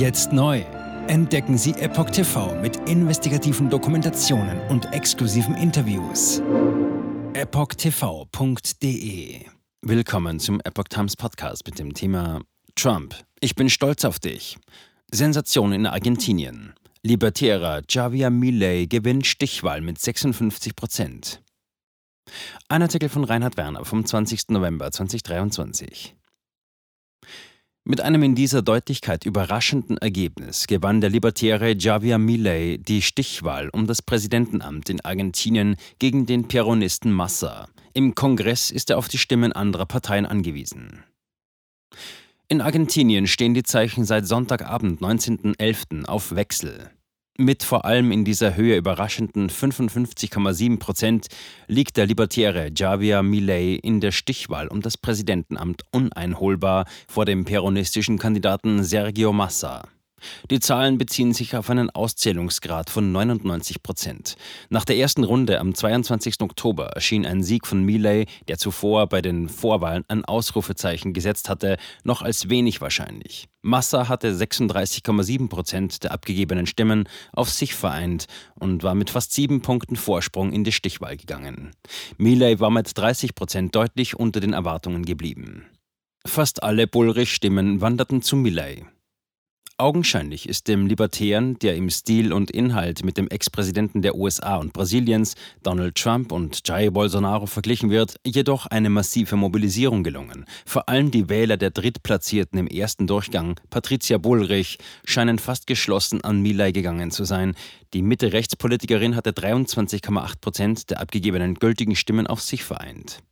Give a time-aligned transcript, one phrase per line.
[0.00, 0.60] Jetzt neu.
[1.08, 6.40] Entdecken Sie Epoch TV mit investigativen Dokumentationen und exklusiven Interviews.
[7.34, 8.64] EpochTV.de
[9.82, 12.40] Willkommen zum Epoch Times Podcast mit dem Thema
[12.76, 13.14] Trump.
[13.40, 14.56] Ich bin stolz auf dich.
[15.12, 16.72] Sensation in Argentinien.
[17.02, 21.42] Libertärer Javier Milei gewinnt Stichwahl mit 56 Prozent.
[22.70, 24.48] Ein Artikel von Reinhard Werner vom 20.
[24.48, 26.16] November 2023.
[27.84, 33.86] Mit einem in dieser Deutlichkeit überraschenden Ergebnis gewann der Libertäre Javier Milei die Stichwahl um
[33.86, 37.68] das Präsidentenamt in Argentinien gegen den Peronisten Massa.
[37.94, 41.04] Im Kongress ist er auf die Stimmen anderer Parteien angewiesen.
[42.48, 46.04] In Argentinien stehen die Zeichen seit Sonntagabend, 19.11.
[46.04, 46.90] auf Wechsel.
[47.40, 51.28] Mit vor allem in dieser Höhe überraschenden 55,7 Prozent
[51.68, 58.18] liegt der Libertäre Javier Milei in der Stichwahl um das Präsidentenamt uneinholbar vor dem peronistischen
[58.18, 59.88] Kandidaten Sergio Massa.
[60.50, 64.36] Die Zahlen beziehen sich auf einen Auszählungsgrad von 99 Prozent.
[64.68, 66.40] Nach der ersten Runde am 22.
[66.40, 71.76] Oktober erschien ein Sieg von Milei, der zuvor bei den Vorwahlen ein Ausrufezeichen gesetzt hatte,
[72.04, 73.48] noch als wenig wahrscheinlich.
[73.62, 79.60] Massa hatte 36,7 Prozent der abgegebenen Stimmen auf sich vereint und war mit fast sieben
[79.60, 81.72] Punkten Vorsprung in die Stichwahl gegangen.
[82.16, 85.66] Milei war mit 30 Prozent deutlich unter den Erwartungen geblieben.
[86.26, 88.84] Fast alle Bullrich-Stimmen wanderten zu Milei.
[89.80, 94.74] Augenscheinlich ist dem Libertären, der im Stil und Inhalt mit dem Ex-Präsidenten der USA und
[94.74, 100.44] Brasiliens, Donald Trump und Jair Bolsonaro verglichen wird, jedoch eine massive Mobilisierung gelungen.
[100.66, 106.42] Vor allem die Wähler der Drittplatzierten im ersten Durchgang, Patricia Bullrich, scheinen fast geschlossen an
[106.42, 107.54] Milay gegangen zu sein.
[107.94, 113.22] Die Mitte-Rechtspolitikerin hatte 23,8 Prozent der abgegebenen gültigen Stimmen auf sich vereint.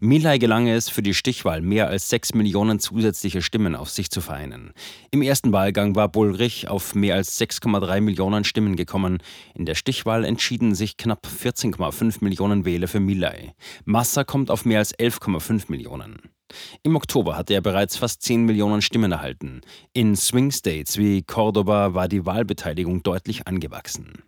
[0.00, 4.20] Milay gelang es, für die Stichwahl mehr als sechs Millionen zusätzliche Stimmen auf sich zu
[4.20, 4.72] vereinen.
[5.10, 9.18] Im ersten Wahlgang war Bullrich auf mehr als 6,3 Millionen Stimmen gekommen.
[9.54, 13.52] In der Stichwahl entschieden sich knapp 14,5 Millionen Wähler für Milay.
[13.84, 16.20] Massa kommt auf mehr als 11,5 Millionen.
[16.82, 19.62] Im Oktober hatte er bereits fast 10 Millionen Stimmen erhalten.
[19.92, 24.22] In Swing States wie Cordoba war die Wahlbeteiligung deutlich angewachsen.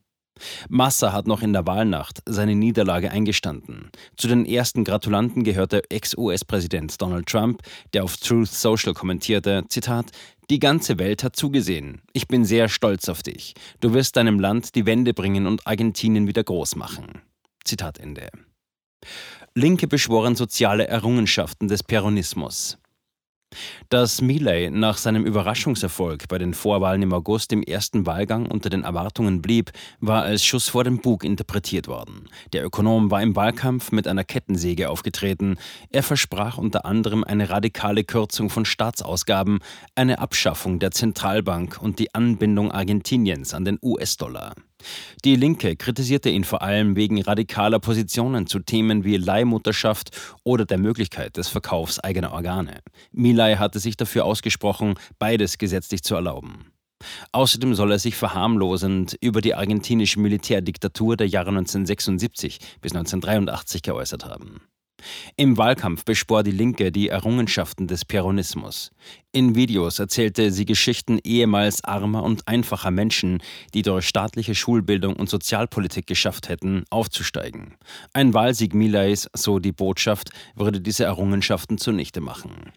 [0.68, 3.90] Massa hat noch in der Wahlnacht seine Niederlage eingestanden.
[4.16, 7.62] Zu den ersten Gratulanten gehörte Ex-US-Präsident Donald Trump,
[7.92, 10.12] der auf Truth Social kommentierte, Zitat,
[10.50, 12.00] die ganze Welt hat zugesehen.
[12.12, 13.54] Ich bin sehr stolz auf dich.
[13.80, 17.22] Du wirst deinem Land die Wende bringen und Argentinien wieder groß machen.
[17.64, 18.30] Zitat Ende.
[19.54, 22.78] Linke beschworen soziale Errungenschaften des Peronismus.
[23.88, 28.84] Dass Milei nach seinem Überraschungserfolg bei den Vorwahlen im August im ersten Wahlgang unter den
[28.84, 32.28] Erwartungen blieb, war als Schuss vor dem Bug interpretiert worden.
[32.52, 35.56] Der Ökonom war im Wahlkampf mit einer Kettensäge aufgetreten.
[35.90, 39.60] Er versprach unter anderem eine radikale Kürzung von Staatsausgaben,
[39.94, 44.54] eine Abschaffung der Zentralbank und die Anbindung Argentiniens an den US-Dollar.
[45.24, 50.10] Die Linke kritisierte ihn vor allem wegen radikaler Positionen zu Themen wie Leihmutterschaft
[50.44, 52.80] oder der Möglichkeit des Verkaufs eigener Organe.
[53.12, 56.72] Milay hatte sich dafür ausgesprochen, beides gesetzlich zu erlauben.
[57.32, 64.24] Außerdem soll er sich verharmlosend über die argentinische Militärdiktatur der Jahre 1976 bis 1983 geäußert
[64.24, 64.60] haben.
[65.36, 68.90] Im Wahlkampf beschwor die Linke die Errungenschaften des Peronismus.
[69.32, 73.42] In Videos erzählte sie Geschichten ehemals armer und einfacher Menschen,
[73.74, 77.76] die durch staatliche Schulbildung und Sozialpolitik geschafft hätten, aufzusteigen.
[78.12, 82.72] Ein Wahlsieg Milays, so die Botschaft, würde diese Errungenschaften zunichte machen.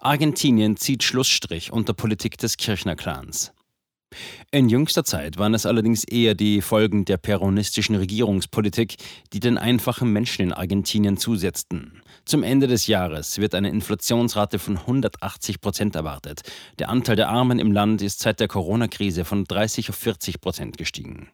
[0.00, 3.52] Argentinien zieht Schlussstrich unter Politik des Kirchner-Clans.
[4.50, 8.96] In jüngster Zeit waren es allerdings eher die Folgen der peronistischen Regierungspolitik,
[9.32, 12.02] die den einfachen Menschen in Argentinien zusetzten.
[12.24, 16.42] Zum Ende des Jahres wird eine Inflationsrate von 180 Prozent erwartet.
[16.78, 20.78] Der Anteil der Armen im Land ist seit der Corona-Krise von 30 auf 40 Prozent
[20.78, 21.28] gestiegen.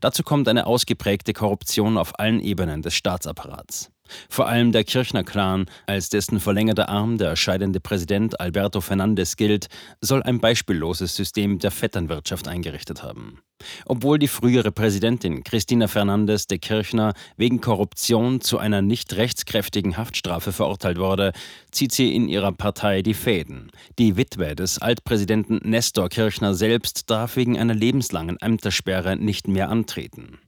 [0.00, 3.90] Dazu kommt eine ausgeprägte Korruption auf allen Ebenen des Staatsapparats.
[4.28, 9.68] Vor allem der Kirchner-Clan, als dessen verlängerter Arm der scheidende Präsident Alberto Fernandez gilt,
[10.00, 13.40] soll ein beispielloses System der Vetternwirtschaft eingerichtet haben.
[13.86, 20.52] Obwohl die frühere Präsidentin Cristina Fernandez de Kirchner wegen Korruption zu einer nicht rechtskräftigen Haftstrafe
[20.52, 21.32] verurteilt wurde,
[21.70, 23.70] zieht sie in ihrer Partei die Fäden.
[23.98, 30.38] Die Witwe des Altpräsidenten Nestor Kirchner selbst darf wegen einer lebenslangen Ämtersperre nicht mehr antreten.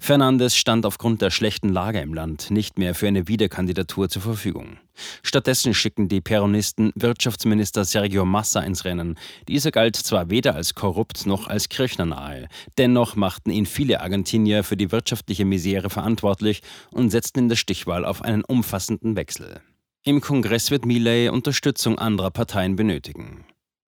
[0.00, 4.78] Fernandez stand aufgrund der schlechten Lage im Land nicht mehr für eine Wiederkandidatur zur Verfügung.
[5.22, 9.16] Stattdessen schicken die Peronisten Wirtschaftsminister Sergio Massa ins Rennen.
[9.48, 12.48] Dieser galt zwar weder als korrupt noch als kirchnernahe,
[12.78, 18.04] dennoch machten ihn viele Argentinier für die wirtschaftliche Misere verantwortlich und setzten in der Stichwahl
[18.04, 19.60] auf einen umfassenden Wechsel.
[20.04, 23.44] Im Kongress wird Milei Unterstützung anderer Parteien benötigen.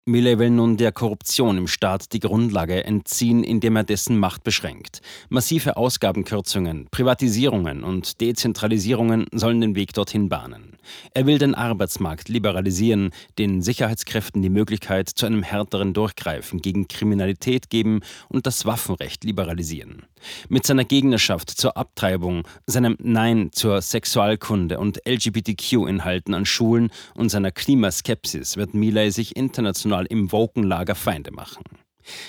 [0.06, 5.02] Millet will nun der Korruption im Staat die Grundlage entziehen, indem er dessen Macht beschränkt.
[5.28, 10.78] Massive Ausgabenkürzungen, Privatisierungen und Dezentralisierungen sollen den Weg dorthin bahnen.
[11.12, 17.68] Er will den Arbeitsmarkt liberalisieren, den Sicherheitskräften die Möglichkeit zu einem härteren Durchgreifen gegen Kriminalität
[17.68, 18.00] geben
[18.30, 20.06] und das Waffenrecht liberalisieren.
[20.48, 27.50] Mit seiner Gegnerschaft zur Abtreibung, seinem Nein zur Sexualkunde und LGBTQ-Inhalten an Schulen und seiner
[27.50, 31.64] Klimaskepsis wird Milei sich international im Wokenlager Feinde machen.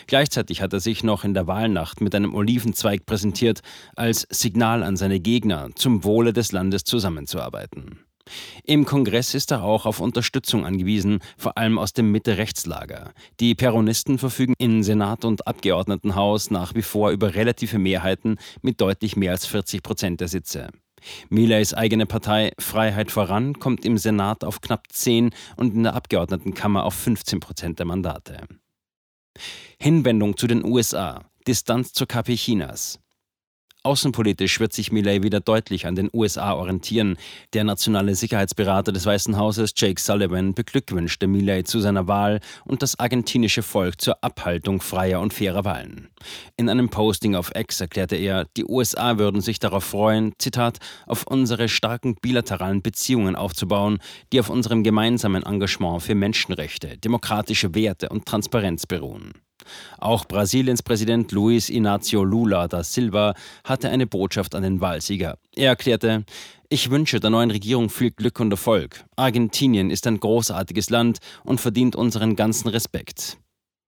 [0.07, 3.61] Gleichzeitig hat er sich noch in der Wahlnacht mit einem Olivenzweig präsentiert,
[3.95, 7.99] als Signal an seine Gegner, zum Wohle des Landes zusammenzuarbeiten.
[8.63, 13.13] Im Kongress ist er auch auf Unterstützung angewiesen, vor allem aus dem Mitte-Rechtslager.
[13.39, 19.15] Die Peronisten verfügen in Senat und Abgeordnetenhaus nach wie vor über relative Mehrheiten mit deutlich
[19.15, 20.69] mehr als 40 Prozent der Sitze.
[21.29, 26.83] Mileys eigene Partei Freiheit voran kommt im Senat auf knapp 10 und in der Abgeordnetenkammer
[26.83, 28.47] auf 15 Prozent der Mandate.
[29.79, 33.00] Hinwendung zu den USA, Distanz zur KP Chinas.
[33.83, 37.17] Außenpolitisch wird sich Millet wieder deutlich an den USA orientieren.
[37.53, 42.99] Der nationale Sicherheitsberater des Weißen Hauses, Jake Sullivan, beglückwünschte Millet zu seiner Wahl und das
[42.99, 46.09] argentinische Volk zur Abhaltung freier und fairer Wahlen.
[46.57, 50.77] In einem Posting auf X erklärte er, die USA würden sich darauf freuen, Zitat,
[51.07, 53.97] auf unsere starken bilateralen Beziehungen aufzubauen,
[54.31, 59.33] die auf unserem gemeinsamen Engagement für Menschenrechte, demokratische Werte und Transparenz beruhen.
[59.97, 65.37] Auch Brasiliens Präsident Luiz Inácio Lula da Silva hatte eine Botschaft an den Wahlsieger.
[65.55, 66.25] Er erklärte,
[66.69, 69.03] ich wünsche der neuen Regierung viel Glück und Erfolg.
[69.15, 73.37] Argentinien ist ein großartiges Land und verdient unseren ganzen Respekt.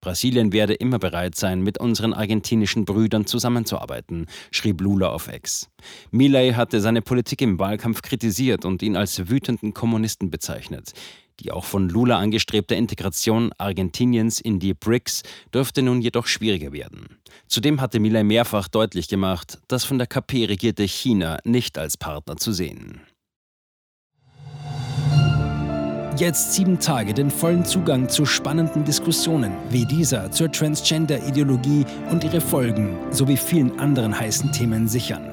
[0.04, 5.70] Brasilien werde immer bereit sein, mit unseren argentinischen Brüdern zusammenzuarbeiten, schrieb Lula auf Ex.
[6.12, 10.92] Milei hatte seine Politik im Wahlkampf kritisiert und ihn als wütenden Kommunisten bezeichnet.
[11.40, 17.18] Die auch von Lula angestrebte Integration Argentiniens in die BRICS dürfte nun jedoch schwieriger werden.
[17.48, 22.38] Zudem hatte Milei mehrfach deutlich gemacht, das von der KP regierte China nicht als Partner
[22.38, 23.02] zu sehen.
[26.16, 32.40] Jetzt sieben Tage den vollen Zugang zu spannenden Diskussionen wie dieser zur Transgender-Ideologie und ihre
[32.40, 35.33] Folgen sowie vielen anderen heißen Themen sichern.